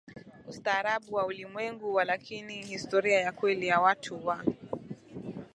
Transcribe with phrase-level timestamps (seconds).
[0.47, 4.45] ustaarabu wa ulimwengu Walakini historia ya kweli ya watu wa